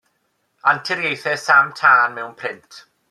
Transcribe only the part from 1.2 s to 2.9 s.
Sam Tân mewn print.